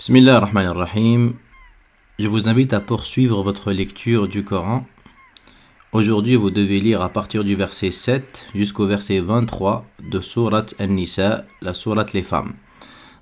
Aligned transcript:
Bismillah 0.00 0.36
ar-Rahman 0.38 0.64
ar-Rahim. 0.64 1.34
Je 2.18 2.26
vous 2.26 2.48
invite 2.48 2.72
à 2.72 2.80
poursuivre 2.80 3.42
votre 3.42 3.70
lecture 3.70 4.28
du 4.28 4.44
Coran. 4.44 4.86
Aujourd'hui, 5.92 6.36
vous 6.36 6.50
devez 6.50 6.80
lire 6.80 7.02
à 7.02 7.10
partir 7.10 7.44
du 7.44 7.54
verset 7.54 7.90
7 7.90 8.46
jusqu'au 8.54 8.86
verset 8.86 9.20
23 9.20 9.84
de 10.10 10.20
Surat 10.20 10.64
An-Nisa, 10.80 11.44
la 11.60 11.74
Surat 11.74 12.06
les 12.14 12.22
femmes. 12.22 12.54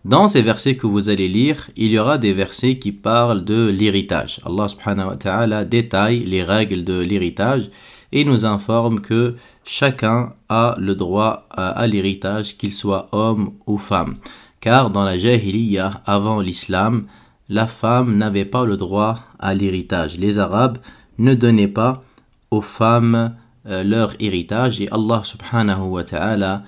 Dans 0.04 0.28
ces 0.28 0.40
versets 0.40 0.76
que 0.76 0.86
vous 0.86 1.08
allez 1.08 1.26
lire, 1.26 1.68
il 1.76 1.90
y 1.90 1.98
aura 1.98 2.16
des 2.16 2.32
versets 2.32 2.78
qui 2.78 2.92
parlent 2.92 3.44
de 3.44 3.66
l'héritage. 3.66 4.40
Allah 4.46 4.68
subhanahu 4.68 5.08
wa 5.08 5.16
ta'ala 5.16 5.64
détaille 5.64 6.20
les 6.20 6.44
règles 6.44 6.84
de 6.84 7.00
l'héritage 7.00 7.70
et 8.12 8.24
nous 8.24 8.46
informe 8.46 9.00
que 9.00 9.34
chacun 9.64 10.34
a 10.48 10.76
le 10.78 10.94
droit 10.94 11.48
à, 11.50 11.84
l'héritage, 11.88 12.56
qu'il 12.56 12.72
soit 12.72 13.08
homme 13.10 13.54
ou 13.66 13.78
femme 13.78 14.14
car 14.60 14.90
dans 14.90 15.04
la 15.04 15.18
Jahiliya, 15.18 16.02
avant 16.06 16.40
l'islam, 16.40 17.06
la 17.48 17.66
femme 17.66 18.16
n'avait 18.16 18.44
pas 18.44 18.64
le 18.64 18.76
droit 18.76 19.20
à 19.38 19.54
l'héritage. 19.54 20.18
Les 20.18 20.38
Arabes 20.38 20.78
ne 21.18 21.34
donnaient 21.34 21.68
pas 21.68 22.02
aux 22.50 22.60
femmes 22.60 23.34
euh, 23.66 23.84
leur 23.84 24.14
héritage 24.20 24.80
et 24.80 24.88
Allah 24.90 25.22
subhanahu 25.24 25.82
wa 25.82 26.04
ta'ala 26.04 26.62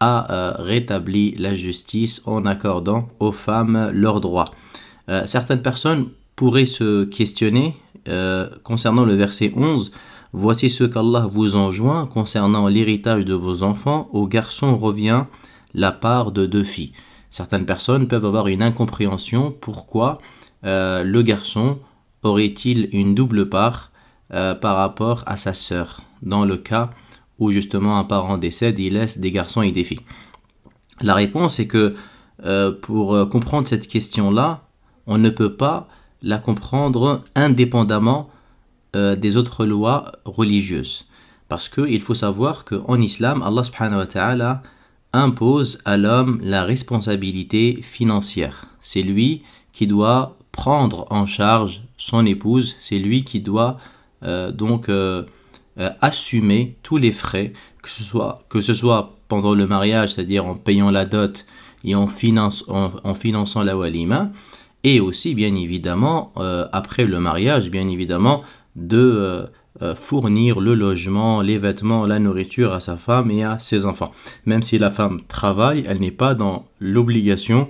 a 0.00 0.32
euh, 0.32 0.52
rétabli 0.58 1.34
la 1.36 1.54
justice 1.54 2.22
en 2.26 2.44
accordant 2.46 3.08
aux 3.20 3.32
femmes 3.32 3.90
leurs 3.92 4.20
droits. 4.20 4.50
Euh, 5.08 5.22
certaines 5.26 5.62
personnes 5.62 6.08
pourraient 6.34 6.66
se 6.66 7.04
questionner 7.04 7.76
concernant 8.62 9.04
le 9.04 9.14
verset 9.14 9.52
11. 9.56 9.90
Voici 10.32 10.70
ce 10.70 10.84
qu'Allah 10.84 11.26
vous 11.28 11.56
enjoint 11.56 12.06
concernant 12.06 12.68
l'héritage 12.68 13.24
de 13.24 13.34
vos 13.34 13.64
enfants. 13.64 14.08
Aux 14.12 14.28
garçons 14.28 14.76
revient 14.76 15.24
la 15.74 15.90
part 15.90 16.30
de 16.30 16.46
deux 16.46 16.62
filles 16.62 16.92
certaines 17.30 17.66
personnes 17.66 18.08
peuvent 18.08 18.24
avoir 18.24 18.48
une 18.48 18.62
incompréhension 18.62 19.54
pourquoi 19.60 20.18
euh, 20.64 21.02
le 21.04 21.22
garçon 21.22 21.78
aurait-il 22.22 22.88
une 22.92 23.14
double 23.14 23.48
part 23.48 23.90
euh, 24.32 24.54
par 24.54 24.76
rapport 24.76 25.22
à 25.26 25.36
sa 25.36 25.54
sœur, 25.54 26.00
dans 26.22 26.44
le 26.44 26.56
cas 26.56 26.90
où 27.38 27.50
justement 27.50 27.98
un 27.98 28.04
parent 28.04 28.38
décède, 28.38 28.78
il 28.78 28.94
laisse 28.94 29.18
des 29.18 29.30
garçons 29.30 29.62
et 29.62 29.70
des 29.70 29.84
filles. 29.84 30.00
La 31.02 31.14
réponse 31.14 31.60
est 31.60 31.66
que 31.66 31.94
euh, 32.44 32.72
pour 32.72 33.28
comprendre 33.28 33.68
cette 33.68 33.86
question-là, 33.86 34.62
on 35.06 35.18
ne 35.18 35.28
peut 35.28 35.54
pas 35.54 35.88
la 36.22 36.38
comprendre 36.38 37.22
indépendamment 37.34 38.30
des 38.94 39.36
autres 39.36 39.66
lois 39.66 40.12
religieuses. 40.24 41.06
Parce 41.50 41.68
qu'il 41.68 42.00
faut 42.00 42.14
savoir 42.14 42.64
qu'en 42.64 42.98
islam, 42.98 43.42
Allah 43.42 43.62
subhanahu 43.62 43.98
wa 43.98 44.06
ta'ala 44.06 44.62
impose 45.16 45.80
à 45.84 45.96
l'homme 45.96 46.40
la 46.42 46.64
responsabilité 46.64 47.80
financière. 47.82 48.66
C'est 48.80 49.02
lui 49.02 49.42
qui 49.72 49.86
doit 49.86 50.36
prendre 50.52 51.06
en 51.10 51.26
charge 51.26 51.82
son 51.96 52.24
épouse, 52.26 52.76
c'est 52.80 52.98
lui 52.98 53.24
qui 53.24 53.40
doit 53.40 53.78
euh, 54.22 54.50
donc 54.50 54.88
euh, 54.88 55.24
euh, 55.78 55.90
assumer 56.00 56.76
tous 56.82 56.96
les 56.96 57.12
frais, 57.12 57.52
que 57.82 57.90
ce, 57.90 58.74
soit, 58.74 59.16
pendant 59.28 59.54
le 59.54 59.66
mariage, 59.66 60.14
c'est-à-dire 60.14 60.46
en 60.46 60.54
payant 60.54 60.90
la 60.90 61.04
dot 61.04 61.46
et 61.84 61.94
en, 61.94 62.08
en, 62.68 63.14
finançant 63.14 63.62
la 63.62 63.76
walima, 63.76 64.28
et 64.82 65.00
aussi 65.00 65.34
bien 65.34 65.54
évidemment 65.54 66.32
après 66.72 67.04
le 67.04 67.20
mariage, 67.20 67.70
bien 67.70 67.86
évidemment, 67.86 68.42
de 68.74 69.46
fournir 69.94 70.60
le 70.60 70.74
logement, 70.74 71.42
les 71.42 71.58
vêtements, 71.58 72.06
la 72.06 72.18
nourriture 72.18 72.72
à 72.72 72.80
sa 72.80 72.96
femme 72.96 73.30
et 73.30 73.44
à 73.44 73.58
ses 73.58 73.84
enfants. 73.84 74.12
Même 74.46 74.62
si 74.62 74.78
la 74.78 74.90
femme 74.90 75.20
travaille, 75.28 75.84
elle 75.86 76.00
n'est 76.00 76.10
pas 76.10 76.34
dans 76.34 76.66
l'obligation 76.80 77.68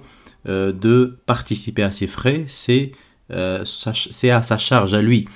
euh, 0.48 0.70
de 0.70 1.18
participer 1.26 1.82
à 1.82 1.90
ses 1.90 2.06
frais, 2.06 2.44
c'est 2.46 2.92
euh, 3.32 3.64
à 3.64 4.42
sa 4.42 4.58
charge 4.58 4.94
à 4.94 5.02
lui. 5.02 5.26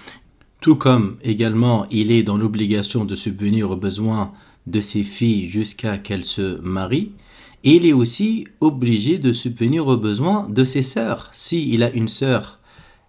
Tout 0.61 0.77
comme 0.77 1.17
également 1.25 1.87
il 1.91 2.13
est 2.13 2.23
dans 2.23 2.37
l'obligation 2.37 3.05
de 3.05 3.17
subvenir 3.17 3.73
aux 3.73 3.77
besoins 3.77 4.31
de 4.69 4.81
ses 4.81 5.03
filles 5.03 5.49
jusqu'à 5.49 5.99
qu'elles 5.99 6.25
se 6.25 6.61
marient, 6.61 7.11
et 7.65 7.75
il 7.75 7.87
est 7.87 7.93
aussi 7.93 8.47
obligé 8.61 9.19
de 9.19 9.33
subvenir 9.33 9.89
aux 9.89 9.97
besoins 9.97 10.47
de 10.49 10.63
ses 10.63 10.83
sœurs. 10.83 11.31
S'il 11.33 11.83
a 11.83 11.91
une 11.91 12.09
sœur 12.09 12.61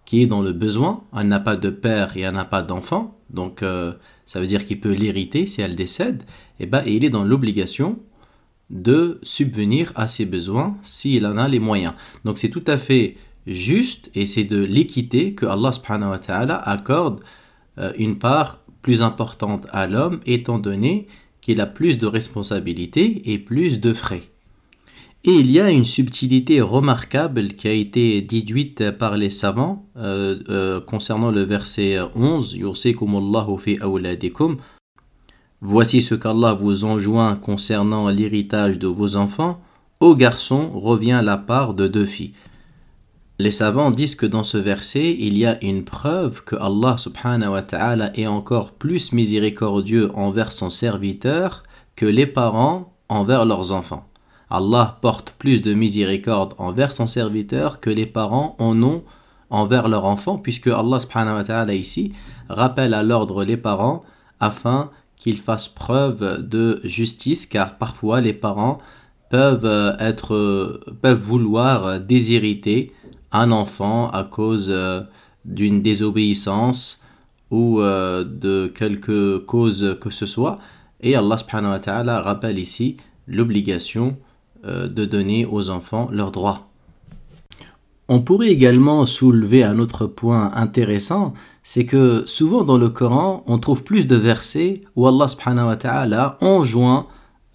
qui 0.04 0.22
est 0.22 0.26
dans 0.26 0.42
le 0.42 0.52
besoin, 0.52 1.04
elle 1.16 1.28
n'a 1.28 1.40
pas 1.40 1.56
de 1.56 1.70
père 1.70 2.16
et 2.16 2.22
elle 2.22 2.34
n'a 2.34 2.44
pas 2.44 2.62
d'enfant, 2.62 3.16
donc 3.32 3.62
euh, 3.62 3.92
ça 4.26 4.40
veut 4.40 4.46
dire 4.46 4.66
qu'il 4.66 4.80
peut 4.80 4.92
l'hériter 4.92 5.46
si 5.46 5.60
elle 5.60 5.74
décède, 5.74 6.22
et, 6.60 6.66
ben, 6.66 6.82
il 6.86 7.04
est 7.04 7.10
dans 7.10 7.24
l'obligation 7.24 7.98
de 8.70 9.20
subvenir 9.22 9.92
à 9.94 10.08
ses 10.08 10.24
besoins 10.24 10.76
s'il 10.82 11.26
en 11.26 11.36
a 11.36 11.48
les 11.48 11.58
moyens. 11.58 11.92
Donc 12.24 12.38
c'est 12.38 12.48
tout 12.48 12.64
à 12.66 12.78
fait 12.78 13.16
juste 13.46 14.10
et 14.14 14.26
c'est 14.26 14.44
de 14.44 14.62
l'équité 14.62 15.34
que 15.34 15.46
Allah 15.46 15.72
subhanahu 15.72 16.10
wa 16.10 16.54
accorde 16.64 17.20
euh, 17.78 17.92
une 17.98 18.18
part 18.18 18.60
plus 18.80 19.02
importante 19.02 19.66
à 19.70 19.86
l'homme 19.86 20.20
étant 20.26 20.58
donné 20.58 21.06
qu'il 21.40 21.60
a 21.60 21.66
plus 21.66 21.98
de 21.98 22.06
responsabilités 22.06 23.32
et 23.32 23.38
plus 23.38 23.80
de 23.80 23.92
frais. 23.92 24.22
Et 25.24 25.34
il 25.34 25.52
y 25.52 25.60
a 25.60 25.70
une 25.70 25.84
subtilité 25.84 26.60
remarquable 26.60 27.48
qui 27.48 27.68
a 27.68 27.72
été 27.72 28.20
déduite 28.22 28.90
par 28.90 29.16
les 29.16 29.30
savants 29.30 29.86
euh, 29.96 30.40
euh, 30.48 30.80
concernant 30.80 31.30
le 31.30 31.42
verset 31.42 31.98
11 32.16 32.58
Voici 35.60 36.02
ce 36.02 36.16
qu'Allah 36.16 36.54
vous 36.54 36.84
enjoint 36.84 37.36
concernant 37.36 38.08
l'héritage 38.08 38.80
de 38.80 38.88
vos 38.88 39.14
enfants. 39.14 39.60
Aux 40.00 40.16
garçons 40.16 40.70
revient 40.74 41.20
la 41.22 41.36
part 41.36 41.74
de 41.74 41.86
deux 41.86 42.06
filles. 42.06 42.32
Les 43.38 43.52
savants 43.52 43.92
disent 43.92 44.16
que 44.16 44.26
dans 44.26 44.42
ce 44.42 44.58
verset, 44.58 45.16
il 45.16 45.38
y 45.38 45.46
a 45.46 45.62
une 45.64 45.84
preuve 45.84 46.42
que 46.42 46.56
Allah 46.56 46.96
subhanahu 46.98 47.52
wa 47.52 47.62
ta'ala 47.62 48.10
est 48.18 48.26
encore 48.26 48.72
plus 48.72 49.12
miséricordieux 49.12 50.10
envers 50.14 50.50
son 50.50 50.68
serviteur 50.68 51.62
que 51.94 52.06
les 52.06 52.26
parents 52.26 52.96
envers 53.08 53.44
leurs 53.44 53.70
enfants. 53.70 54.11
Allah 54.54 54.98
porte 55.00 55.34
plus 55.38 55.62
de 55.62 55.72
miséricorde 55.72 56.52
envers 56.58 56.92
son 56.92 57.06
serviteur 57.06 57.80
que 57.80 57.88
les 57.88 58.04
parents 58.04 58.54
en 58.58 58.82
ont 58.82 59.02
envers 59.48 59.88
leur 59.88 60.04
enfant, 60.04 60.36
puisque 60.36 60.66
Allah 60.66 61.00
subhanahu 61.00 61.36
wa 61.36 61.44
ta'ala 61.44 61.74
ici 61.74 62.12
rappelle 62.50 62.92
à 62.92 63.02
l'ordre 63.02 63.44
les 63.44 63.56
parents 63.56 64.02
afin 64.40 64.90
qu'ils 65.16 65.38
fassent 65.38 65.68
preuve 65.68 66.46
de 66.46 66.82
justice, 66.84 67.46
car 67.46 67.78
parfois 67.78 68.20
les 68.20 68.34
parents 68.34 68.78
peuvent 69.30 69.96
être 69.98 70.82
peuvent 71.00 71.18
vouloir 71.18 71.98
déshériter 71.98 72.92
un 73.30 73.52
enfant 73.52 74.10
à 74.10 74.22
cause 74.22 74.66
euh, 74.68 75.00
d'une 75.46 75.80
désobéissance 75.80 77.00
ou 77.50 77.80
euh, 77.80 78.22
de 78.22 78.70
quelque 78.74 79.38
cause 79.38 79.96
que 79.98 80.10
ce 80.10 80.26
soit. 80.26 80.58
Et 81.00 81.16
Allah 81.16 81.38
subhanahu 81.38 81.70
wa 81.72 81.78
ta'ala 81.78 82.20
rappelle 82.20 82.58
ici 82.58 82.98
l'obligation 83.26 84.18
euh, 84.18 84.31
de 84.64 85.04
donner 85.04 85.44
aux 85.44 85.70
enfants 85.70 86.08
leurs 86.12 86.30
droits. 86.30 86.68
On 88.08 88.20
pourrait 88.20 88.50
également 88.50 89.06
soulever 89.06 89.64
un 89.64 89.78
autre 89.78 90.06
point 90.06 90.50
intéressant, 90.54 91.34
c'est 91.62 91.86
que 91.86 92.24
souvent 92.26 92.62
dans 92.62 92.76
le 92.76 92.90
Coran, 92.90 93.42
on 93.46 93.58
trouve 93.58 93.84
plus 93.84 94.06
de 94.06 94.16
versets 94.16 94.82
où 94.96 95.06
Allah 95.06 95.28
subhanahu 95.28 95.68
wa 95.68 95.76
ta'ala 95.76 96.36
enjoint 96.40 97.06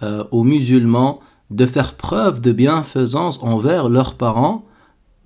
euh, 0.02 0.24
aux 0.32 0.44
musulmans 0.44 1.20
de 1.52 1.66
faire 1.66 1.94
preuve 1.94 2.42
de 2.42 2.52
bienfaisance 2.52 3.42
envers 3.44 3.90
leurs 3.90 4.16
parents 4.16 4.66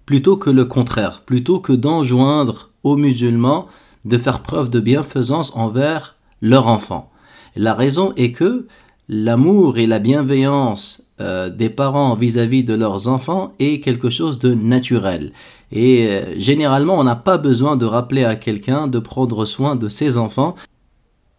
plutôt 0.05 0.37
que 0.37 0.49
le 0.49 0.65
contraire, 0.65 1.21
plutôt 1.21 1.59
que 1.59 1.73
d'enjoindre 1.73 2.69
aux 2.83 2.97
musulmans 2.97 3.67
de 4.05 4.17
faire 4.17 4.39
preuve 4.39 4.69
de 4.69 4.79
bienfaisance 4.79 5.55
envers 5.55 6.15
leurs 6.41 6.67
enfants. 6.67 7.11
La 7.55 7.73
raison 7.73 8.13
est 8.17 8.31
que 8.31 8.67
l'amour 9.11 9.77
et 9.77 9.85
la 9.87 9.99
bienveillance 9.99 11.03
euh, 11.19 11.49
des 11.49 11.69
parents 11.69 12.15
vis-à-vis 12.15 12.63
de 12.63 12.73
leurs 12.73 13.09
enfants 13.09 13.51
est 13.59 13.83
quelque 13.83 14.09
chose 14.09 14.39
de 14.39 14.53
naturel. 14.53 15.33
Et 15.73 16.07
euh, 16.07 16.39
généralement, 16.39 16.97
on 16.97 17.03
n'a 17.03 17.17
pas 17.17 17.37
besoin 17.37 17.75
de 17.75 17.85
rappeler 17.85 18.23
à 18.23 18.37
quelqu'un 18.37 18.87
de 18.87 18.99
prendre 18.99 19.45
soin 19.45 19.75
de 19.75 19.89
ses 19.89 20.17
enfants, 20.17 20.55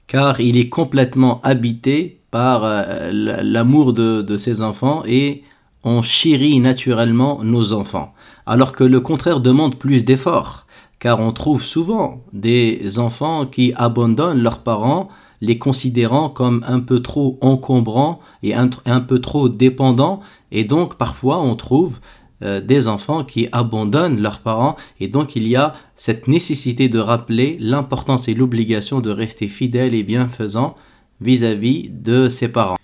car 0.06 0.38
il 0.38 0.58
est 0.58 0.69
complètement 0.69 1.40
habité 1.42 2.20
par 2.30 2.60
euh, 2.64 3.10
l'amour 3.42 3.94
de, 3.94 4.20
de 4.20 4.36
ses 4.36 4.60
enfants 4.60 5.02
et 5.06 5.42
on 5.82 6.02
chérit 6.02 6.60
naturellement 6.60 7.42
nos 7.42 7.72
enfants. 7.72 8.12
Alors 8.44 8.72
que 8.72 8.84
le 8.84 9.00
contraire 9.00 9.40
demande 9.40 9.78
plus 9.78 10.04
d'efforts, 10.04 10.66
car 10.98 11.20
on 11.20 11.32
trouve 11.32 11.64
souvent 11.64 12.22
des 12.34 12.98
enfants 12.98 13.46
qui 13.46 13.72
abandonnent 13.76 14.42
leurs 14.42 14.58
parents 14.58 15.08
les 15.42 15.58
considérant 15.58 16.30
comme 16.30 16.64
un 16.66 16.80
peu 16.80 17.00
trop 17.00 17.36
encombrants 17.42 18.20
et 18.42 18.54
un, 18.54 18.68
peu 19.00 19.18
trop 19.18 19.50
dépendants. 19.50 20.20
Et 20.52 20.64
donc 20.64 20.96
parfois 20.96 21.42
on 21.42 21.56
trouve 21.56 21.98
euh, 22.42 22.60
des 22.60 22.88
enfants 22.88 23.24
qui 23.24 23.48
abandonnent 23.52 24.22
leurs 24.22 24.38
parents. 24.38 24.76
Et 25.00 25.08
donc 25.08 25.36
il 25.36 25.46
y 25.46 25.56
a 25.56 25.74
cette 25.96 26.28
nécessité 26.28 26.88
de 26.88 27.00
rappeler 27.00 27.58
l'importance 27.60 28.28
et 28.28 28.34
l'obligation 28.34 29.00
de 29.00 29.10
rester 29.10 29.48
fidèle 29.48 29.94
et 29.94 30.04
bienfaisant 30.04 30.76
vis-à-vis 31.20 31.90
de 31.90 32.28
ses 32.28 32.48
parents. 32.48 32.78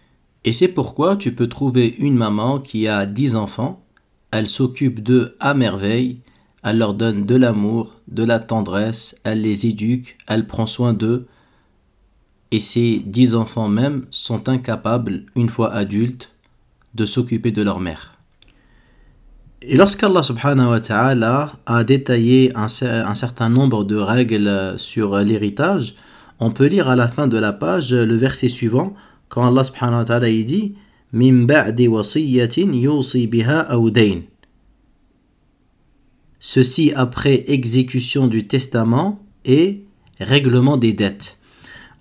Et 0.44 0.52
c'est 0.52 0.68
pourquoi 0.68 1.16
tu 1.16 1.34
peux 1.34 1.48
trouver 1.48 1.94
une 1.98 2.16
maman 2.16 2.58
qui 2.58 2.88
a 2.88 3.06
10 3.06 3.36
enfants, 3.36 3.82
elle 4.30 4.46
s'occupe 4.46 5.00
d'eux 5.00 5.36
à 5.40 5.54
merveille, 5.54 6.20
elle 6.64 6.78
leur 6.78 6.94
donne 6.94 7.24
de 7.24 7.36
l'amour, 7.36 8.00
de 8.08 8.24
la 8.24 8.40
tendresse, 8.40 9.16
elle 9.24 9.42
les 9.42 9.66
éduque, 9.66 10.18
elle 10.26 10.46
prend 10.46 10.66
soin 10.66 10.92
d'eux. 10.92 11.26
Et 12.50 12.60
ces 12.60 13.02
dix 13.04 13.34
enfants 13.34 13.68
même 13.68 14.06
sont 14.10 14.48
incapables, 14.48 15.24
une 15.36 15.48
fois 15.48 15.72
adultes, 15.72 16.32
de 16.94 17.04
s'occuper 17.04 17.50
de 17.50 17.62
leur 17.62 17.80
mère. 17.80 18.12
Et 19.60 19.76
lorsqu'Allah 19.76 20.22
subhanahu 20.22 20.70
wa 20.70 20.80
ta'ala 20.80 21.52
a 21.66 21.84
détaillé 21.84 22.52
un, 22.54 22.68
certain 22.68 23.48
nombre 23.48 23.84
de 23.84 23.96
règles 23.96 24.74
sur 24.78 25.18
l'héritage, 25.18 25.94
on 26.40 26.50
peut 26.50 26.66
lire 26.66 26.88
à 26.88 26.96
la 26.96 27.08
fin 27.08 27.26
de 27.26 27.36
la 27.36 27.52
page 27.52 27.92
le 27.92 28.14
verset 28.14 28.48
suivant, 28.48 28.94
quand 29.28 29.46
Allah 29.46 29.64
subhanahu 29.64 29.98
wa 29.98 30.04
ta'ala 30.04 30.30
dit 30.30 30.74
Ceci 36.40 36.92
après 36.94 37.44
exécution 37.48 38.26
du 38.26 38.46
testament 38.46 39.20
et 39.44 39.84
règlement 40.20 40.76
des 40.76 40.92
dettes. 40.92 41.38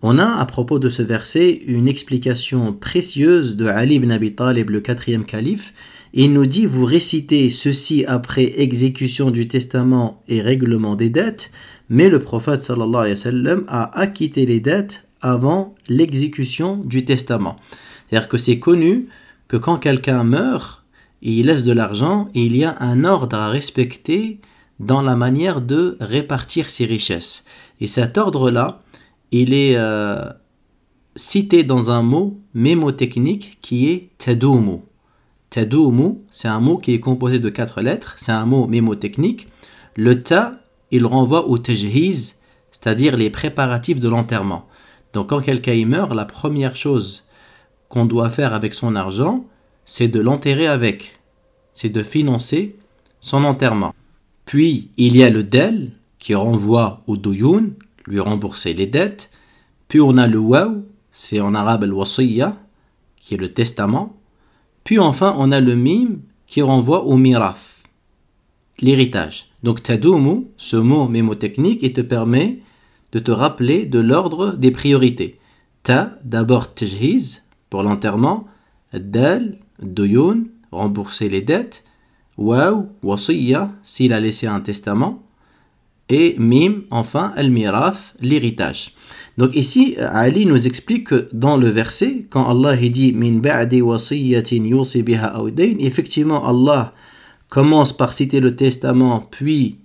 On 0.03 0.19
a 0.19 0.39
à 0.39 0.45
propos 0.45 0.77
de 0.77 0.89
ce 0.89 1.01
verset 1.01 1.51
une 1.65 1.87
explication 1.87 2.71
précieuse 2.71 3.55
de 3.55 3.65
Ali 3.65 3.95
ibn 3.95 4.11
Abi 4.11 4.35
Talib, 4.35 4.69
le 4.69 4.79
quatrième 4.79 5.25
calife. 5.25 5.73
Il 6.13 6.33
nous 6.33 6.45
dit 6.45 6.67
Vous 6.67 6.85
récitez 6.85 7.49
ceci 7.49 8.05
après 8.05 8.61
exécution 8.61 9.31
du 9.31 9.47
testament 9.47 10.21
et 10.27 10.41
règlement 10.41 10.95
des 10.95 11.09
dettes, 11.09 11.49
mais 11.89 12.09
le 12.09 12.19
prophète 12.19 12.61
sallallahu 12.61 13.15
a 13.67 13.99
acquitté 13.99 14.45
les 14.45 14.59
dettes 14.59 15.07
avant 15.21 15.73
l'exécution 15.89 16.77
du 16.77 17.03
testament. 17.03 17.55
C'est-à-dire 18.07 18.29
que 18.29 18.37
c'est 18.37 18.59
connu 18.59 19.07
que 19.47 19.57
quand 19.57 19.77
quelqu'un 19.77 20.23
meurt, 20.23 20.83
il 21.23 21.47
laisse 21.47 21.63
de 21.63 21.71
l'argent 21.71 22.29
et 22.35 22.43
il 22.45 22.55
y 22.55 22.65
a 22.65 22.75
un 22.81 23.03
ordre 23.03 23.35
à 23.35 23.49
respecter 23.49 24.39
dans 24.79 25.01
la 25.01 25.15
manière 25.15 25.59
de 25.61 25.97
répartir 25.99 26.69
ses 26.69 26.85
richesses. 26.85 27.45
Et 27.81 27.87
cet 27.87 28.19
ordre-là, 28.19 28.83
il 29.31 29.53
est 29.53 29.75
euh, 29.75 30.25
cité 31.15 31.63
dans 31.63 31.91
un 31.91 32.01
mot 32.01 32.39
mémotechnique 32.53 33.57
qui 33.61 33.89
est 33.89 34.09
tadoumu. 34.17 34.79
Tadoumu, 35.49 36.19
c'est 36.31 36.47
un 36.47 36.59
mot 36.59 36.77
qui 36.77 36.93
est 36.93 36.99
composé 36.99 37.39
de 37.39 37.49
quatre 37.49 37.81
lettres, 37.81 38.15
c'est 38.17 38.31
un 38.31 38.45
mot 38.45 38.67
mémotechnique. 38.67 39.47
Le 39.95 40.21
ta, 40.21 40.59
il 40.91 41.05
renvoie 41.05 41.47
au 41.47 41.57
tajhiz, 41.57 42.37
c'est-à-dire 42.71 43.17
les 43.17 43.29
préparatifs 43.29 43.99
de 43.99 44.09
l'enterrement. 44.09 44.67
Donc 45.13 45.29
quand 45.29 45.41
quelqu'un 45.41 45.85
meurt, 45.85 46.13
la 46.13 46.25
première 46.25 46.75
chose 46.75 47.25
qu'on 47.89 48.05
doit 48.05 48.29
faire 48.29 48.53
avec 48.53 48.73
son 48.73 48.95
argent, 48.95 49.45
c'est 49.85 50.07
de 50.07 50.19
l'enterrer 50.19 50.67
avec, 50.67 51.19
c'est 51.73 51.89
de 51.89 52.03
financer 52.03 52.75
son 53.19 53.43
enterrement. 53.45 53.93
Puis 54.45 54.91
il 54.97 55.15
y 55.15 55.23
a 55.23 55.29
le 55.29 55.43
del 55.43 55.91
qui 56.19 56.35
renvoie 56.35 57.03
au 57.07 57.17
douyoun, 57.17 57.73
lui 58.07 58.19
rembourser 58.19 58.73
les 58.73 58.87
dettes. 58.87 59.29
Puis 59.87 60.01
on 60.01 60.17
a 60.17 60.27
le 60.27 60.39
waw, 60.39 60.83
c'est 61.11 61.39
en 61.39 61.53
arabe 61.53 61.83
le 61.83 61.93
wasiya, 61.93 62.57
qui 63.17 63.35
est 63.35 63.37
le 63.37 63.53
testament. 63.53 64.17
Puis 64.83 64.99
enfin 64.99 65.35
on 65.37 65.51
a 65.51 65.59
le 65.59 65.75
mim 65.75 66.19
qui 66.47 66.61
renvoie 66.61 67.03
au 67.03 67.17
miraf, 67.17 67.83
l'héritage. 68.79 69.49
Donc 69.63 69.83
tadoumu, 69.83 70.47
ce 70.57 70.77
mot 70.77 71.07
mémotechnique, 71.07 71.83
il 71.83 71.93
te 71.93 72.01
permet 72.01 72.59
de 73.11 73.19
te 73.19 73.31
rappeler 73.31 73.85
de 73.85 73.99
l'ordre 73.99 74.53
des 74.53 74.71
priorités. 74.71 75.39
Ta, 75.83 76.17
d'abord 76.23 76.73
tjhiz, 76.75 77.43
pour 77.69 77.83
l'enterrement. 77.83 78.47
Dal, 78.93 79.59
doyoun, 79.81 80.47
rembourser 80.71 81.29
les 81.29 81.41
dettes. 81.41 81.83
Waw, 82.37 82.87
wasiya, 83.03 83.71
s'il 83.83 84.13
a 84.13 84.19
laissé 84.19 84.47
un 84.47 84.61
testament. 84.61 85.23
Et 86.09 86.35
mim, 86.39 86.83
enfin, 86.89 87.33
al-miraf, 87.35 88.15
l'héritage. 88.21 88.93
Donc 89.37 89.55
ici, 89.55 89.95
Ali 89.99 90.45
nous 90.45 90.65
explique 90.65 91.07
que 91.07 91.27
dans 91.33 91.57
le 91.57 91.67
verset, 91.67 92.25
quand 92.29 92.47
Allah 92.49 92.75
dit 92.75 93.13
min 93.13 93.39
ba'di 93.39 93.81
wasiyatin 93.81 94.63
yusi 94.63 95.03
biha 95.03 95.35
effectivement 95.79 96.47
Allah 96.47 96.93
commence 97.49 97.95
par 97.95 98.13
citer 98.13 98.39
le 98.39 98.55
testament 98.55 99.19
puis 99.29 99.79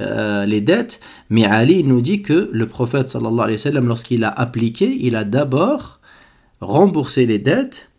euh, 0.00 0.46
les 0.46 0.60
dettes, 0.60 1.00
mais 1.30 1.44
Ali 1.44 1.84
nous 1.84 2.00
dit 2.00 2.22
que 2.22 2.50
le 2.52 2.66
prophète 2.66 3.08
sallallahu 3.08 3.56
lorsqu'il 3.82 4.24
a 4.24 4.30
appliqué, 4.30 4.96
il 5.00 5.16
a 5.16 5.24
d'abord 5.24 6.00
remboursé 6.60 7.26
les 7.26 7.38
dettes 7.38 7.90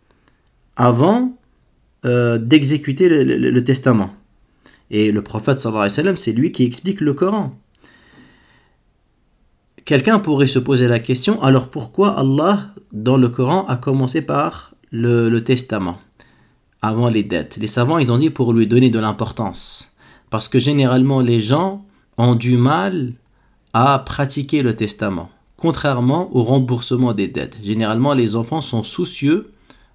avant 0.76 1.36
euh, 2.04 2.38
d'exécuter 2.38 3.08
le, 3.08 3.64
testament. 3.64 4.10
Et 4.90 5.12
le 5.12 5.22
prophète 5.22 5.60
sallallahu 5.60 5.90
alayhi 5.90 6.08
wa 6.08 6.16
c'est 6.16 6.32
lui 6.32 6.52
qui 6.52 6.64
explique 6.64 7.00
le 7.00 7.14
Coran. 7.14 7.58
Quelqu'un 9.84 10.18
pourrait 10.18 10.46
se 10.46 10.58
poser 10.58 10.88
la 10.88 10.98
question, 10.98 11.42
alors 11.42 11.68
pourquoi 11.68 12.18
Allah, 12.18 12.68
dans 12.92 13.18
le 13.18 13.28
Coran, 13.28 13.66
a 13.66 13.76
commencé 13.76 14.22
par 14.22 14.74
le, 14.90 15.28
le 15.28 15.44
testament, 15.44 15.98
avant 16.80 17.10
les 17.10 17.22
dettes? 17.22 17.58
Les 17.58 17.66
savants, 17.66 17.98
ils 17.98 18.10
ont 18.10 18.16
dit 18.16 18.30
pour 18.30 18.54
lui 18.54 18.66
donner 18.66 18.88
de 18.88 18.98
l'importance. 18.98 19.92
Parce 20.30 20.48
que 20.48 20.58
généralement, 20.58 21.20
les 21.20 21.40
gens 21.40 21.84
ont 22.16 22.34
du 22.34 22.56
mal 22.56 23.12
à 23.74 23.98
pratiquer 23.98 24.62
le 24.62 24.74
testament, 24.74 25.30
contrairement 25.56 26.34
au 26.34 26.44
remboursement 26.44 27.12
des 27.12 27.28
dettes. 27.28 27.58
Généralement, 27.62 28.14
les 28.14 28.36
enfants 28.36 28.62
sont 28.62 28.84
soucieux 28.84 29.50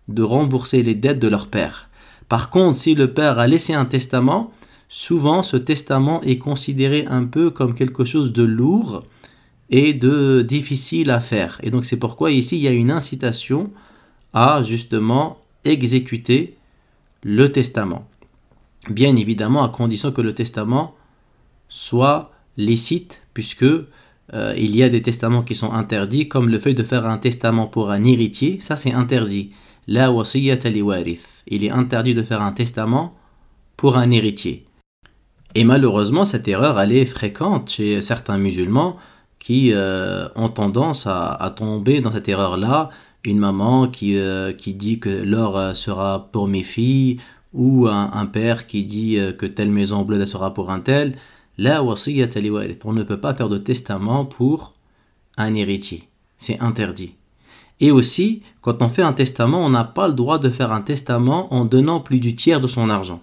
de 0.08 0.22
rembourser 0.22 0.84
les 0.84 0.96
dettes 0.96 1.20
de 1.20 1.28
leur 1.28 1.48
père. 1.48 1.90
Par 2.28 2.52
contre, 2.52 2.78
si 2.78 2.94
le 2.94 3.12
père 3.12 3.40
a 3.40 3.48
laissé 3.48 3.74
un 3.74 3.86
testament, 3.86 4.52
souvent 4.90 5.44
ce 5.44 5.56
testament 5.56 6.22
est 6.24 6.40
considéré 6.40 7.06
un 7.08 7.24
peu 7.26 7.52
comme 7.52 7.76
quelque 7.76 8.04
chose 8.04 8.34
de 8.34 8.44
lourd 8.44 9.04
et 9.70 9.94
de 9.94 10.42
difficile 10.42 11.12
à 11.12 11.22
faire. 11.22 11.60
Et 11.64 11.70
donc 11.70 11.86
c'est 11.86 12.00
pourquoi 12.00 12.32
ici 12.32 12.58
il 12.58 12.64
y 12.64 12.68
a 12.68 12.72
une 12.72 12.92
incitation 12.92 13.72
à 14.34 14.64
justement 14.64 15.38
exécuter 15.64 16.58
le 17.24 17.52
testament. 17.52 18.08
Bien 18.90 19.16
évidemment, 19.16 19.64
à 19.64 19.70
condition 19.70 20.12
que 20.12 20.22
le 20.22 20.34
testament 20.34 20.96
soit 21.68 22.32
licite, 22.58 23.22
puisque 23.34 23.64
euh, 23.64 24.54
il 24.58 24.76
y 24.76 24.84
a 24.84 24.90
des 24.90 25.02
testaments 25.02 25.44
qui 25.44 25.54
sont 25.54 25.72
interdits, 25.72 26.28
comme 26.28 26.50
le 26.50 26.60
fait 26.60 26.74
de 26.74 26.84
faire 26.84 27.06
un 27.06 27.18
testament 27.18 27.68
pour 27.68 27.92
un 27.92 28.04
héritier, 28.04 28.60
ça 28.62 28.76
c'est 28.76 28.94
interdit. 28.94 29.52
La 29.88 30.14
Il 31.48 31.66
est 31.66 31.72
interdit 31.72 32.14
de 32.14 32.24
faire 32.24 32.42
un 32.42 32.52
testament 32.52 33.16
pour 33.76 33.98
un 33.98 34.12
héritier. 34.12 34.66
Et 35.56 35.64
malheureusement, 35.64 36.26
cette 36.26 36.48
erreur, 36.48 36.80
elle 36.80 36.92
est 36.92 37.06
fréquente 37.06 37.70
chez 37.70 38.02
certains 38.02 38.38
musulmans 38.38 38.98
qui 39.40 39.72
euh, 39.74 40.28
ont 40.36 40.50
tendance 40.50 41.08
à, 41.08 41.54
tomber 41.56 42.02
dans 42.02 42.12
cette 42.12 42.30
erreur-là. 42.30 42.90
Une 43.24 43.40
maman 43.40 43.88
qui, 43.88 44.18
euh, 44.18 44.54
qui 44.54 44.74
dit 44.74 45.00
que 45.00 45.10
l'or 45.10 45.76
sera 45.76 46.30
pour 46.32 46.48
mes 46.48 46.64
filles, 46.64 47.20
ou 47.54 47.88
un, 47.88 48.26
père 48.28 48.68
qui 48.68 48.86
dit 48.86 49.18
euh, 49.18 49.32
que 49.32 49.46
telle 49.46 49.72
maison 49.72 50.04
bleue 50.04 50.26
sera 50.26 50.54
pour 50.54 50.72
un 50.72 50.80
tel, 50.80 51.16
la 51.58 51.84
On 51.84 51.94
ne 51.94 53.04
peut 53.04 53.20
pas 53.20 53.34
faire 53.34 53.50
de 53.50 53.58
testament 53.58 54.26
pour 54.26 54.74
un 55.38 55.54
héritier. 55.56 56.08
C'est 56.38 56.60
interdit. 56.60 57.16
Et 57.82 57.92
aussi, 57.92 58.44
quand 58.62 58.82
on 58.82 58.90
fait 58.90 59.02
un 59.02 59.14
testament, 59.14 59.60
on 59.60 59.70
n'a 59.70 59.84
pas 59.84 60.08
le 60.08 60.14
droit 60.14 60.38
de 60.38 60.50
faire 60.50 60.72
un 60.72 60.82
testament 60.82 61.54
en 61.54 61.66
donnant 61.66 62.00
plus 62.00 62.20
du 62.20 62.36
tiers 62.36 62.62
de 62.62 62.68
son 62.68 62.90
argent. 62.90 63.22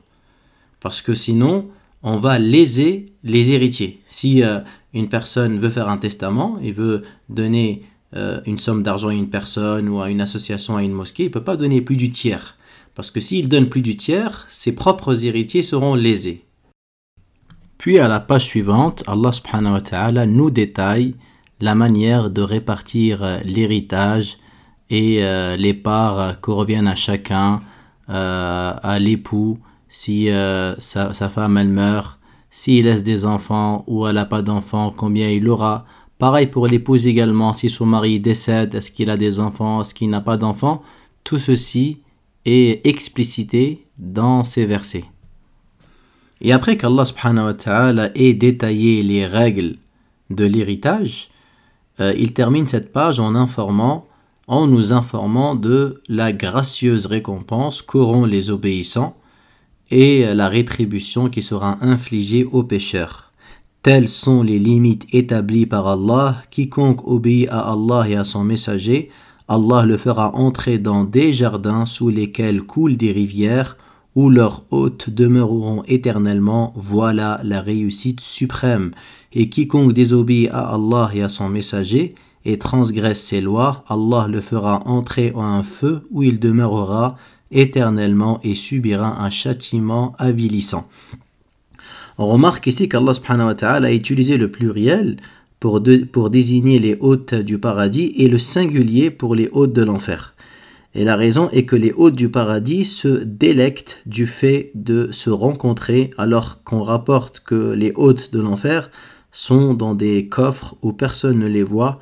Parce 0.80 1.02
que 1.02 1.14
sinon, 1.14 1.68
on 2.06 2.18
va 2.18 2.38
léser 2.38 3.06
les 3.24 3.50
héritiers. 3.50 4.00
Si 4.06 4.44
euh, 4.44 4.60
une 4.94 5.08
personne 5.08 5.58
veut 5.58 5.68
faire 5.68 5.88
un 5.88 5.98
testament 5.98 6.56
et 6.62 6.70
veut 6.70 7.02
donner 7.28 7.82
euh, 8.14 8.40
une 8.46 8.58
somme 8.58 8.84
d'argent 8.84 9.08
à 9.08 9.12
une 9.12 9.28
personne 9.28 9.88
ou 9.88 10.00
à 10.00 10.08
une 10.08 10.20
association, 10.20 10.76
à 10.76 10.84
une 10.84 10.92
mosquée, 10.92 11.24
il 11.24 11.26
ne 11.26 11.32
peut 11.32 11.42
pas 11.42 11.56
donner 11.56 11.80
plus 11.80 11.96
du 11.96 12.10
tiers. 12.10 12.56
Parce 12.94 13.10
que 13.10 13.18
s'il 13.18 13.48
donne 13.48 13.68
plus 13.68 13.82
du 13.82 13.96
tiers, 13.96 14.46
ses 14.48 14.72
propres 14.72 15.26
héritiers 15.26 15.62
seront 15.62 15.96
lésés. 15.96 16.44
Puis 17.76 17.98
à 17.98 18.06
la 18.06 18.20
page 18.20 18.44
suivante, 18.44 19.02
Allah 19.08 20.26
nous 20.26 20.50
détaille 20.50 21.16
la 21.60 21.74
manière 21.74 22.30
de 22.30 22.40
répartir 22.40 23.24
euh, 23.24 23.40
l'héritage 23.44 24.38
et 24.90 25.20
les 25.58 25.74
parts 25.74 26.40
que 26.40 26.52
reviennent 26.52 26.86
à 26.86 26.94
chacun, 26.94 27.60
à 28.06 28.98
l'époux, 29.00 29.58
si 29.96 30.28
sa, 30.78 31.14
sa, 31.14 31.28
femme 31.30 31.56
elle 31.56 31.70
meurt, 31.70 32.18
s'il 32.50 32.84
laisse 32.84 33.02
des 33.02 33.24
enfants 33.24 33.82
ou 33.86 34.06
elle 34.06 34.16
n'a 34.16 34.26
pas 34.26 34.42
d'enfants, 34.42 34.92
combien 34.94 35.30
il 35.30 35.48
aura? 35.48 35.86
Pareil 36.18 36.48
pour 36.48 36.66
l'épouse 36.66 37.06
également, 37.06 37.54
si 37.54 37.70
son 37.70 37.86
mari 37.86 38.20
décède, 38.20 38.74
est-ce 38.74 38.90
qu'il 38.90 39.08
a 39.08 39.16
des 39.16 39.40
enfants, 39.40 39.80
est-ce 39.80 39.94
qu'il 39.94 40.10
n'a 40.10 40.20
pas 40.20 40.36
d'enfants? 40.36 40.82
Tout 41.24 41.38
ceci 41.38 42.00
est 42.44 42.86
explicité 42.86 43.86
dans 43.96 44.44
ces 44.44 44.66
versets. 44.66 45.06
Et 46.42 46.52
après 46.52 46.76
qu'Allah 46.76 47.06
subhanahu 47.06 47.54
ait 48.14 48.34
détaillé 48.34 49.02
les 49.02 49.24
règles 49.24 49.76
de 50.28 50.44
l'héritage, 50.44 51.30
euh, 52.00 52.12
il 52.18 52.34
termine 52.34 52.66
cette 52.66 52.92
page 52.92 53.18
en 53.18 53.34
informant, 53.34 54.06
en 54.46 54.66
nous 54.66 54.92
informant 54.92 55.54
de 55.54 56.02
la 56.06 56.32
gracieuse 56.32 57.06
récompense 57.06 57.80
qu'auront 57.80 58.26
les 58.26 58.50
obéissants 58.50 59.16
et 59.90 60.34
la 60.34 60.48
rétribution 60.48 61.28
qui 61.28 61.42
sera 61.42 61.78
infligée 61.80 62.44
aux 62.44 62.62
pécheurs. 62.62 63.32
Telles 63.82 64.08
sont 64.08 64.42
les 64.42 64.58
limites 64.58 65.06
établies 65.12 65.66
par 65.66 65.86
Allah. 65.86 66.42
Quiconque 66.50 67.06
obéit 67.06 67.48
à 67.50 67.72
Allah 67.72 68.08
et 68.08 68.16
à 68.16 68.24
son 68.24 68.42
messager, 68.42 69.10
Allah 69.48 69.84
le 69.84 69.96
fera 69.96 70.34
entrer 70.34 70.78
dans 70.78 71.04
des 71.04 71.32
jardins 71.32 71.86
sous 71.86 72.08
lesquels 72.08 72.62
coulent 72.62 72.96
des 72.96 73.12
rivières, 73.12 73.76
où 74.16 74.28
leurs 74.28 74.64
hôtes 74.72 75.10
demeureront 75.10 75.84
éternellement. 75.86 76.72
Voilà 76.74 77.40
la 77.44 77.60
réussite 77.60 78.20
suprême. 78.20 78.90
Et 79.32 79.48
quiconque 79.48 79.92
désobéit 79.92 80.50
à 80.50 80.74
Allah 80.74 81.10
et 81.14 81.22
à 81.22 81.28
son 81.28 81.48
messager 81.48 82.16
et 82.44 82.58
transgresse 82.58 83.22
ses 83.22 83.40
lois, 83.40 83.84
Allah 83.88 84.26
le 84.28 84.40
fera 84.40 84.80
entrer 84.86 85.32
en 85.34 85.42
un 85.42 85.62
feu 85.62 86.06
où 86.10 86.22
il 86.22 86.40
demeurera 86.40 87.16
éternellement 87.50 88.40
et 88.42 88.54
subira 88.54 89.22
un 89.22 89.30
châtiment 89.30 90.14
avilissant. 90.18 90.88
On 92.18 92.26
remarque 92.26 92.66
ici 92.66 92.88
qu'Allah 92.88 93.12
a 93.60 93.92
utilisé 93.92 94.36
le 94.38 94.50
pluriel 94.50 95.16
pour, 95.60 95.82
pour 96.12 96.30
désigner 96.30 96.78
les 96.78 96.96
hôtes 97.00 97.34
du 97.34 97.58
paradis 97.58 98.14
et 98.16 98.28
le 98.28 98.38
singulier 98.38 99.10
pour 99.10 99.34
les 99.34 99.48
hôtes 99.52 99.72
de 99.72 99.84
l'enfer. 99.84 100.34
Et 100.94 101.04
la 101.04 101.16
raison 101.16 101.50
est 101.50 101.66
que 101.66 101.76
les 101.76 101.92
hôtes 101.92 102.14
du 102.14 102.30
paradis 102.30 102.86
se 102.86 103.22
délectent 103.22 104.00
du 104.06 104.26
fait 104.26 104.70
de 104.74 105.10
se 105.12 105.28
rencontrer 105.28 106.08
alors 106.16 106.62
qu'on 106.64 106.82
rapporte 106.82 107.40
que 107.40 107.74
les 107.74 107.92
hôtes 107.96 108.32
de 108.32 108.40
l'enfer 108.40 108.90
sont 109.30 109.74
dans 109.74 109.94
des 109.94 110.28
coffres 110.28 110.74
où 110.80 110.94
personne 110.94 111.38
ne 111.38 111.46
les 111.46 111.62
voit 111.62 112.00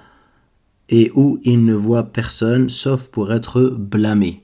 et 0.91 1.11
où 1.17 1.41
ils 1.43 1.65
ne 1.65 1.75
voient 1.75 2.05
personne 2.05 2.69
sauf 2.69 3.09
pour 3.09 3.33
être 3.33 3.63
blâmés. 3.63 4.44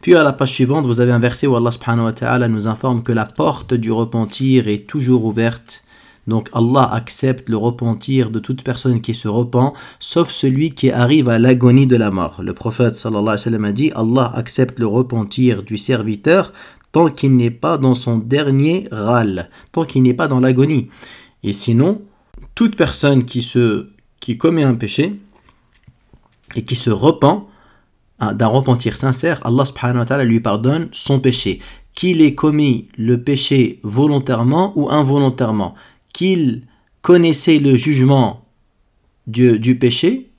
Puis 0.00 0.14
à 0.14 0.22
la 0.22 0.32
page 0.32 0.52
suivante, 0.52 0.86
vous 0.86 1.00
avez 1.00 1.12
un 1.12 1.18
verset 1.18 1.46
où 1.46 1.56
Allah 1.56 1.70
subhanahu 1.70 2.12
wa 2.22 2.48
nous 2.48 2.68
informe 2.68 3.02
que 3.02 3.12
la 3.12 3.24
porte 3.24 3.74
du 3.74 3.92
repentir 3.92 4.68
est 4.68 4.86
toujours 4.86 5.24
ouverte. 5.24 5.82
Donc 6.26 6.48
Allah 6.52 6.88
accepte 6.92 7.48
le 7.48 7.56
repentir 7.56 8.30
de 8.30 8.38
toute 8.38 8.62
personne 8.62 9.00
qui 9.00 9.14
se 9.14 9.26
repent, 9.26 9.72
sauf 9.98 10.30
celui 10.30 10.72
qui 10.72 10.90
arrive 10.90 11.28
à 11.28 11.38
l'agonie 11.38 11.86
de 11.86 11.96
la 11.96 12.10
mort. 12.10 12.40
Le 12.42 12.52
prophète 12.52 12.94
sallallahu 12.94 13.22
alayhi 13.22 13.32
wa 13.32 13.38
sallam 13.38 13.64
a 13.64 13.72
dit 13.72 13.90
Allah 13.94 14.32
accepte 14.34 14.78
le 14.78 14.86
repentir 14.86 15.62
du 15.62 15.76
serviteur 15.76 16.52
tant 16.92 17.08
qu'il 17.08 17.36
n'est 17.36 17.50
pas 17.50 17.78
dans 17.78 17.94
son 17.94 18.18
dernier 18.18 18.86
râle, 18.90 19.48
tant 19.72 19.84
qu'il 19.84 20.02
n'est 20.02 20.14
pas 20.14 20.28
dans 20.28 20.40
l'agonie. 20.40 20.88
Et 21.42 21.52
sinon, 21.52 22.02
toute 22.54 22.76
personne 22.76 23.24
qui, 23.24 23.42
se, 23.42 23.88
qui 24.18 24.36
commet 24.36 24.64
un 24.64 24.74
péché 24.74 25.20
et 26.56 26.64
qui 26.64 26.76
se 26.76 26.90
repent, 26.90 27.46
d'un 28.20 28.46
repentir 28.46 28.96
sincère, 28.96 29.40
Allah 29.44 29.64
subhanahu 29.64 30.04
wa 30.08 30.24
lui 30.24 30.40
pardonne 30.40 30.88
son 30.92 31.20
péché. 31.20 31.60
Qu'il 31.94 32.22
ait 32.22 32.34
commis 32.34 32.88
le 32.96 33.22
péché 33.22 33.80
volontairement 33.82 34.72
ou 34.76 34.90
involontairement, 34.90 35.74
qu'il 36.12 36.62
connaissait 37.02 37.58
le 37.58 37.76
jugement 37.76 38.44
du, 39.26 39.58
du 39.58 39.76
péché, 39.76 40.30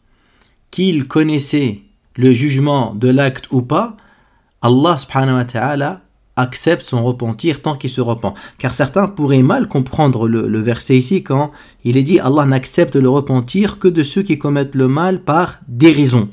qu'il 0.70 1.08
connaissait 1.08 1.82
le 2.16 2.32
jugement 2.32 2.94
de 2.96 3.10
l'acte 3.10 3.48
ou 3.52 3.62
pas, 3.62 3.98
Allah 4.62 4.98
subhanahu 4.98 5.44
wa 5.44 6.02
accepte 6.36 6.86
son 6.86 7.04
repentir 7.04 7.62
tant 7.62 7.76
qu'il 7.76 7.90
se 7.90 8.02
repent. 8.02 8.34
Car 8.58 8.74
certains 8.74 9.08
pourraient 9.08 9.42
mal 9.42 9.68
comprendre 9.68 10.28
le, 10.28 10.60
verset 10.60 10.98
ici 10.98 11.24
quand 11.24 11.52
il 11.84 11.98
est 11.98 12.04
dit 12.04 12.20
Allah 12.20 12.46
n'accepte 12.46 12.96
le 12.96 13.10
repentir 13.10 13.80
que 13.80 13.88
de 13.88 14.04
ceux 14.04 14.24
qui 14.24 14.38
commettent 14.38 14.76
le 14.76 14.88
mal 14.88 15.24
par 15.24 15.60
déraison. 15.68 16.30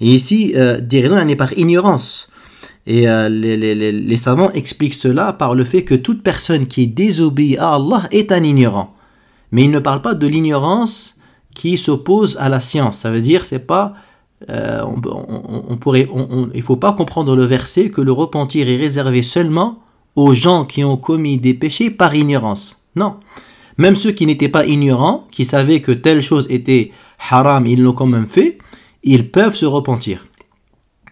Et 0.00 0.14
ici, 0.14 0.52
euh, 0.56 0.80
des 0.80 1.00
raisons 1.00 1.24
n'est 1.24 1.36
par 1.36 1.56
ignorance. 1.58 2.30
Et 2.86 3.08
euh, 3.08 3.28
les, 3.28 4.16
savants 4.16 4.50
expliquent 4.52 4.94
cela 4.94 5.32
par 5.32 5.54
le 5.54 5.64
fait 5.64 5.84
que 5.84 5.94
toute 5.94 6.22
personne 6.22 6.66
qui 6.66 6.86
désobéit 6.86 7.58
à 7.58 7.74
Allah 7.74 8.08
est 8.10 8.32
un 8.32 8.42
ignorant. 8.42 8.94
Mais 9.52 9.64
ils 9.64 9.70
ne 9.70 9.78
parlent 9.78 10.02
pas 10.02 10.14
de 10.14 10.26
l'ignorance 10.26 11.16
qui 11.54 11.76
s'oppose 11.76 12.38
à 12.40 12.48
la 12.48 12.60
science. 12.60 12.98
Ça 12.98 13.10
veut 13.10 13.20
dire, 13.20 13.44
c'est 13.44 13.58
pas, 13.58 13.94
euh, 14.48 14.82
on, 14.86 15.76
pourrait, 15.76 16.08
il 16.54 16.62
faut 16.62 16.76
pas 16.76 16.92
comprendre 16.92 17.36
le 17.36 17.44
verset 17.44 17.90
que 17.90 18.00
le 18.00 18.12
repentir 18.12 18.68
est 18.68 18.76
réservé 18.76 19.22
seulement 19.22 19.80
aux 20.16 20.32
gens 20.32 20.64
qui 20.64 20.82
ont 20.82 20.96
commis 20.96 21.36
des 21.36 21.54
péchés 21.54 21.90
par 21.90 22.14
ignorance. 22.14 22.80
Non. 22.96 23.16
Même 23.76 23.96
ceux 23.96 24.12
qui 24.12 24.24
n'étaient 24.24 24.48
pas 24.48 24.64
ignorants, 24.64 25.26
qui 25.30 25.44
savaient 25.44 25.80
que 25.80 25.92
telle 25.92 26.22
chose 26.22 26.46
était 26.48 26.90
haram, 27.30 27.66
ils 27.66 27.82
l'ont 27.82 27.92
quand 27.92 28.06
même 28.06 28.26
fait 28.26 28.58
ils 29.02 29.30
peuvent 29.30 29.54
se 29.54 29.66
repentir. 29.66 30.26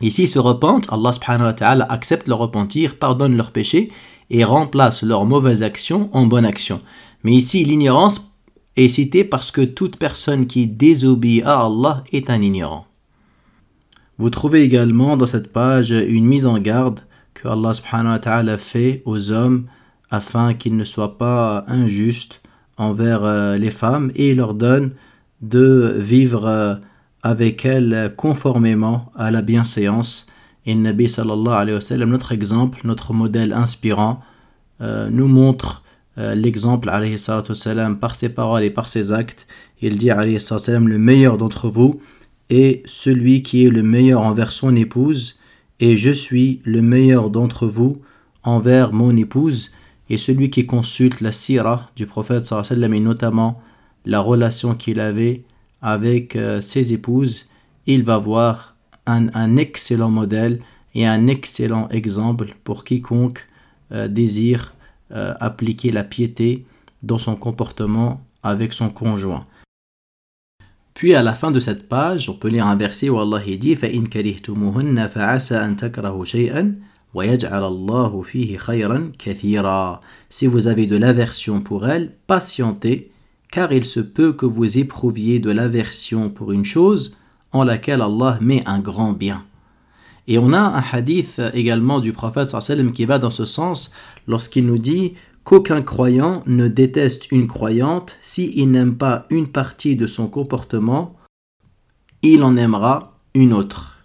Ici, 0.00 0.28
se 0.28 0.38
repentent, 0.38 0.88
Allah 0.92 1.86
accepte 1.88 2.28
leur 2.28 2.38
repentir, 2.38 2.98
pardonne 2.98 3.36
leurs 3.36 3.50
péchés 3.50 3.90
et 4.30 4.44
remplace 4.44 5.02
leurs 5.02 5.24
mauvaises 5.24 5.62
actions 5.62 6.10
en 6.12 6.26
bonnes 6.26 6.44
actions. 6.44 6.82
Mais 7.24 7.32
ici, 7.32 7.64
l'ignorance 7.64 8.32
est 8.76 8.88
citée 8.88 9.24
parce 9.24 9.50
que 9.50 9.62
toute 9.62 9.96
personne 9.96 10.46
qui 10.46 10.66
désobéit 10.66 11.44
à 11.44 11.64
Allah 11.64 12.04
est 12.12 12.28
un 12.28 12.40
ignorant. 12.42 12.86
Vous 14.18 14.30
trouvez 14.30 14.62
également 14.62 15.16
dans 15.16 15.26
cette 15.26 15.52
page 15.52 15.90
une 15.90 16.26
mise 16.26 16.46
en 16.46 16.58
garde 16.58 17.00
que 17.34 17.48
Allah 17.48 18.58
fait 18.58 19.02
aux 19.04 19.32
hommes 19.32 19.66
afin 20.10 20.54
qu'ils 20.54 20.76
ne 20.76 20.84
soient 20.84 21.18
pas 21.18 21.64
injustes 21.68 22.42
envers 22.78 23.24
euh, 23.24 23.56
les 23.58 23.70
femmes 23.70 24.10
et 24.14 24.34
leur 24.34 24.54
donne 24.54 24.92
de 25.42 25.96
vivre 25.98 26.46
euh, 26.46 26.74
avec 27.23 27.64
elle 27.64 28.12
conformément 28.16 29.11
à 29.16 29.30
la 29.30 29.42
bienséance. 29.42 30.26
Et 30.64 30.75
Nabi 30.75 31.12
alayhi 31.18 32.06
notre 32.06 32.32
exemple, 32.32 32.80
notre 32.85 33.12
modèle 33.12 33.52
inspirant, 33.52 34.20
euh, 34.80 35.08
nous 35.11 35.28
montre 35.28 35.82
euh, 36.18 36.35
l'exemple 36.35 36.88
alayhi 36.88 37.16
par 38.00 38.14
ses 38.14 38.28
paroles 38.28 38.64
et 38.64 38.70
par 38.70 38.88
ses 38.88 39.12
actes. 39.12 39.46
Il 39.80 39.99
dit 39.99 40.11
alayhi 40.11 40.38
le 40.38 40.99
meilleur 40.99 41.38
d'entre 41.38 41.68
vous 41.68 42.00
est 42.49 42.82
celui 42.87 43.42
qui 43.42 43.66
est 43.66 43.70
le 43.70 43.82
meilleur 43.82 44.23
envers 44.23 44.52
son 44.52 44.76
épouse, 44.76 45.38
et 45.80 45.96
je 45.96 46.11
suis 46.11 46.61
le 46.64 46.80
meilleur 46.80 47.30
d'entre 47.30 47.66
vous 47.66 48.00
envers 48.44 48.92
mon 48.92 49.16
épouse, 49.16 49.73
et 50.08 50.16
celui 50.16 50.50
qui 50.50 50.66
consulte 50.66 51.20
la 51.20 51.32
sira 51.32 51.90
du 51.96 52.06
prophète 52.06 52.46
sallallahu 52.46 52.94
et 52.94 53.00
notamment 53.00 53.61
la 54.04 54.20
relation 54.20 54.75
qu'il 54.75 55.00
avait 55.00 55.42
avec 55.86 56.34
euh, 56.34 56.60
ses 56.60 56.92
épouses, 56.92 57.46
il 57.86 58.02
va 58.02 58.18
voir 58.18 58.74
un, 59.06 59.56
excellent 59.56 60.10
modèle 60.10 60.58
et 60.96 61.06
un 61.06 61.28
excellent 61.28 61.88
exemple 61.90 62.56
pour 62.64 62.82
quiconque 62.82 63.46
euh, 63.92 64.08
désire 64.08 64.74
euh, 65.12 65.32
appliquer 65.38 65.92
la 65.92 66.02
piété 66.02 66.66
dans 67.04 67.18
son 67.18 67.36
comportement 67.36 68.20
avec 68.42 68.72
son 68.72 68.88
conjoint. 68.88 69.46
Puis 70.92 71.14
à 71.14 71.22
la 71.22 71.34
fin 71.34 71.52
de 71.52 71.60
cette 71.60 71.88
page, 71.88 72.28
on 72.28 72.34
peut 72.34 72.48
lire 72.48 72.66
un 72.66 72.74
verset 72.74 73.08
où 73.08 73.20
Allah 73.20 73.40
dit 73.56 73.78
Si 80.28 80.46
vous 80.48 80.66
avez 80.66 80.86
de 80.88 80.96
l'aversion 80.96 81.60
pour 81.60 81.88
elle, 81.88 82.12
patientez 82.26 83.12
car 83.50 83.72
il 83.72 83.84
se 83.84 84.00
peut 84.00 84.32
que 84.32 84.46
vous 84.46 84.78
éprouviez 84.78 85.38
de 85.38 85.50
l'aversion 85.50 86.30
pour 86.30 86.52
une 86.52 86.64
chose 86.64 87.16
en 87.52 87.64
laquelle 87.64 88.02
Allah 88.02 88.38
met 88.40 88.62
un 88.66 88.80
grand 88.80 89.12
bien. 89.12 89.44
Et 90.28 90.38
on 90.38 90.52
a 90.52 90.58
un 90.58 90.82
hadith 90.92 91.40
également 91.54 92.00
du 92.00 92.12
prophète 92.12 92.54
qui 92.92 93.04
va 93.04 93.18
dans 93.18 93.30
ce 93.30 93.44
sens 93.44 93.92
lorsqu'il 94.26 94.66
nous 94.66 94.78
dit 94.78 95.14
qu'aucun 95.44 95.82
croyant 95.82 96.42
ne 96.46 96.66
déteste 96.66 97.30
une 97.30 97.46
croyante 97.46 98.18
s'il 98.22 98.70
n'aime 98.70 98.96
pas 98.96 99.26
une 99.30 99.46
partie 99.46 99.94
de 99.94 100.06
son 100.06 100.26
comportement, 100.26 101.14
il 102.22 102.42
en 102.42 102.56
aimera 102.56 103.20
une 103.34 103.52
autre. 103.52 104.04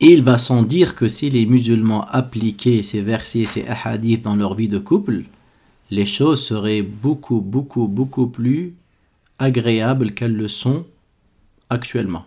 Il 0.00 0.22
va 0.22 0.36
sans 0.38 0.62
dire 0.62 0.94
que 0.94 1.08
si 1.08 1.30
les 1.30 1.46
musulmans 1.46 2.06
appliquaient 2.10 2.82
ces 2.82 3.00
versets, 3.00 3.46
ces 3.46 3.64
hadiths 3.84 4.22
dans 4.22 4.36
leur 4.36 4.54
vie 4.54 4.68
de 4.68 4.78
couple, 4.78 5.24
les 5.90 6.06
choses 6.06 6.42
seraient 6.44 6.82
beaucoup, 6.82 7.40
beaucoup, 7.40 7.86
beaucoup 7.86 8.26
plus 8.26 8.74
agréables 9.38 10.12
qu'elles 10.12 10.36
le 10.36 10.48
sont 10.48 10.84
actuellement. 11.68 12.24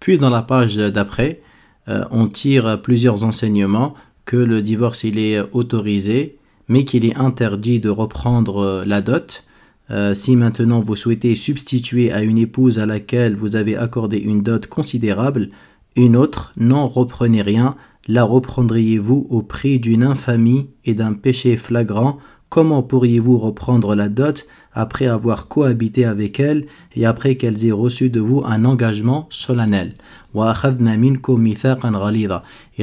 Puis 0.00 0.18
dans 0.18 0.30
la 0.30 0.42
page 0.42 0.76
d'après, 0.76 1.40
euh, 1.88 2.04
on 2.10 2.28
tire 2.28 2.80
plusieurs 2.82 3.24
enseignements 3.24 3.94
que 4.24 4.36
le 4.36 4.62
divorce 4.62 5.04
il 5.04 5.18
est 5.18 5.40
autorisé, 5.52 6.38
mais 6.68 6.84
qu'il 6.84 7.04
est 7.04 7.16
interdit 7.16 7.80
de 7.80 7.90
reprendre 7.90 8.58
euh, 8.58 8.84
la 8.84 9.00
dot. 9.00 9.44
Euh, 9.90 10.14
si 10.14 10.34
maintenant 10.34 10.80
vous 10.80 10.96
souhaitez 10.96 11.34
substituer 11.34 12.10
à 12.10 12.22
une 12.22 12.38
épouse 12.38 12.78
à 12.78 12.86
laquelle 12.86 13.34
vous 13.34 13.54
avez 13.54 13.76
accordé 13.76 14.16
une 14.16 14.42
dot 14.42 14.66
considérable, 14.66 15.50
une 15.94 16.16
autre, 16.16 16.52
n'en 16.56 16.86
reprenez 16.86 17.42
rien, 17.42 17.76
la 18.06 18.24
reprendriez-vous 18.24 19.26
au 19.30 19.42
prix 19.42 19.78
d'une 19.78 20.02
infamie 20.04 20.68
et 20.84 20.94
d'un 20.94 21.14
péché 21.14 21.56
flagrant? 21.56 22.18
Comment 22.48 22.82
pourriez-vous 22.82 23.38
reprendre 23.38 23.94
la 23.94 24.08
dot 24.08 24.46
après 24.72 25.06
avoir 25.06 25.48
cohabité 25.48 26.04
avec 26.04 26.38
elles 26.38 26.66
et 26.94 27.06
après 27.06 27.34
qu'elles 27.34 27.64
aient 27.66 27.72
reçu 27.72 28.10
de 28.10 28.20
vous 28.20 28.44
un 28.44 28.64
engagement 28.64 29.26
solennel? 29.30 29.94
Et 30.36 30.44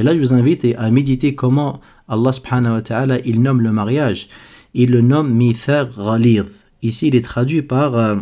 là, 0.02 0.14
je 0.14 0.18
vous 0.18 0.34
invite 0.34 0.66
à 0.76 0.90
méditer 0.90 1.34
comment 1.34 1.80
Allah 2.08 2.32
il 3.24 3.40
nomme 3.40 3.60
le 3.62 3.72
mariage. 3.72 4.28
Il 4.74 4.90
le 4.90 5.00
nomme 5.00 5.32
mithaq 5.32 5.96
ghalid. 5.96 6.46
Ici, 6.82 7.08
il 7.08 7.14
est 7.14 7.24
traduit 7.24 7.62
par 7.62 7.94
euh, 7.94 8.16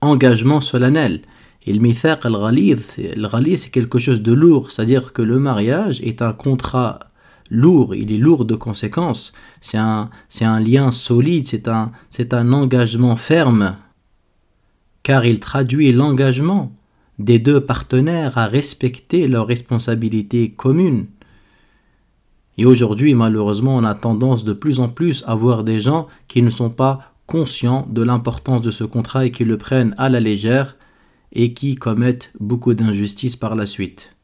engagement 0.00 0.60
solennel. 0.60 1.20
Et 1.68 1.72
le 1.74 1.80
mithaq 1.80 2.24
al-ghalid, 2.24 2.80
c'est 3.58 3.68
quelque 3.68 3.98
chose 3.98 4.22
de 4.22 4.32
lourd, 4.32 4.72
c'est-à-dire 4.72 5.12
que 5.12 5.20
le 5.20 5.38
mariage 5.38 6.00
est 6.00 6.22
un 6.22 6.32
contrat 6.32 6.98
lourd, 7.50 7.94
il 7.94 8.10
est 8.10 8.16
lourd 8.16 8.46
de 8.46 8.54
conséquences. 8.54 9.34
C'est 9.60 9.76
un, 9.76 10.08
un 10.40 10.60
lien 10.60 10.90
solide, 10.90 11.46
c'est 11.46 11.68
un, 11.68 11.92
un 12.30 12.52
engagement 12.54 13.16
ferme, 13.16 13.76
car 15.02 15.26
il 15.26 15.40
traduit 15.40 15.92
l'engagement 15.92 16.72
des 17.18 17.38
deux 17.38 17.60
partenaires 17.60 18.38
à 18.38 18.46
respecter 18.46 19.28
leurs 19.28 19.46
responsabilités 19.46 20.52
communes. 20.52 21.04
Et 22.56 22.64
aujourd'hui, 22.64 23.12
malheureusement, 23.12 23.76
on 23.76 23.84
a 23.84 23.94
tendance 23.94 24.42
de 24.44 24.54
plus 24.54 24.80
en 24.80 24.88
plus 24.88 25.22
à 25.26 25.34
voir 25.34 25.64
des 25.64 25.80
gens 25.80 26.06
qui 26.28 26.40
ne 26.40 26.48
sont 26.48 26.70
pas 26.70 27.12
conscients 27.26 27.86
de 27.90 28.02
l'importance 28.02 28.62
de 28.62 28.70
ce 28.70 28.84
contrat 28.84 29.26
et 29.26 29.32
qui 29.32 29.44
le 29.44 29.58
prennent 29.58 29.94
à 29.98 30.08
la 30.08 30.18
légère 30.18 30.77
et 31.32 31.52
qui 31.52 31.74
commettent 31.74 32.32
beaucoup 32.40 32.74
d'injustices 32.74 33.36
par 33.36 33.54
la 33.54 33.66
suite. 33.66 34.14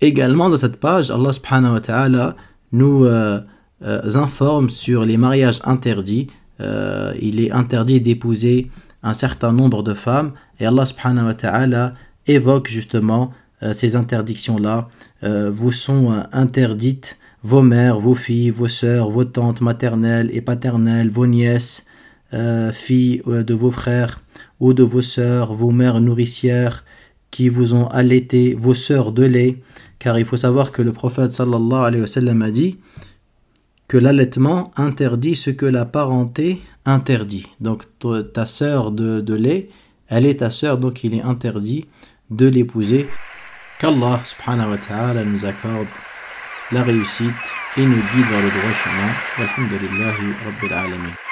Également 0.00 0.50
dans 0.50 0.56
cette 0.56 0.78
page, 0.78 1.10
Allah 1.10 1.32
subhanahu 1.32 1.74
wa 1.74 1.80
ta'ala 1.80 2.36
nous 2.72 3.04
euh, 3.04 3.40
euh, 3.84 4.16
informe 4.16 4.68
sur 4.68 5.04
les 5.04 5.16
mariages 5.16 5.60
interdits. 5.64 6.26
Euh, 6.60 7.14
il 7.20 7.40
est 7.40 7.52
interdit 7.52 8.00
d'épouser 8.00 8.70
un 9.04 9.14
certain 9.14 9.52
nombre 9.52 9.82
de 9.82 9.94
femmes 9.94 10.32
et 10.58 10.66
Allah 10.66 10.84
subhanahu 10.84 11.26
wa 11.26 11.34
ta'ala 11.34 11.94
évoque 12.26 12.68
justement 12.68 13.32
ces 13.72 13.94
interdictions-là. 13.94 14.88
vous 15.22 15.70
sont 15.70 16.24
interdites 16.32 17.16
vos 17.44 17.62
mères, 17.62 18.00
vos 18.00 18.14
filles, 18.14 18.50
vos 18.50 18.66
sœurs, 18.66 19.08
vos 19.08 19.24
tantes 19.24 19.60
maternelles 19.60 20.30
et 20.32 20.40
paternelles, 20.40 21.08
vos 21.08 21.28
nièces, 21.28 21.86
filles 22.72 23.22
de 23.26 23.54
vos 23.54 23.70
frères 23.70 24.21
ou 24.62 24.74
de 24.74 24.84
vos 24.84 25.02
sœurs, 25.02 25.52
vos 25.52 25.72
mères 25.72 26.00
nourricières 26.00 26.84
qui 27.32 27.48
vous 27.48 27.74
ont 27.74 27.88
allaité, 27.88 28.54
vos 28.56 28.74
sœurs 28.74 29.10
de 29.10 29.24
lait, 29.24 29.58
car 29.98 30.20
il 30.20 30.24
faut 30.24 30.36
savoir 30.36 30.70
que 30.70 30.82
le 30.82 30.92
prophète 30.92 31.32
sallallahu 31.32 31.84
alayhi 31.84 32.02
wa 32.02 32.06
sallam 32.06 32.42
a 32.42 32.50
dit 32.52 32.78
que 33.88 33.96
l'allaitement 33.96 34.70
interdit 34.76 35.34
ce 35.34 35.50
que 35.50 35.66
la 35.66 35.84
parenté 35.84 36.62
interdit. 36.84 37.48
Donc 37.60 37.82
ta 38.32 38.46
sœur 38.46 38.92
de, 38.92 39.34
lait, 39.34 39.68
elle 40.06 40.26
est 40.26 40.38
ta 40.38 40.50
sœur, 40.50 40.78
donc 40.78 41.02
il 41.02 41.16
est 41.16 41.22
interdit 41.22 41.86
de 42.30 42.46
l'épouser. 42.46 43.08
Qu'Allah 43.80 44.20
subhanahu 44.24 44.70
wa 44.70 44.78
ta'ala 44.78 45.24
nous 45.24 45.44
accorde 45.44 45.88
la 46.70 46.84
réussite 46.84 47.42
et 47.76 47.84
nous 47.84 48.02
guide 48.14 48.28
vers 48.30 48.42
le 48.42 48.52
droit 48.56 48.76
chemin. 48.84 49.10
Alhamdulillahi 49.44 50.26
Rabbil 50.44 50.72
Alamin. 50.72 51.31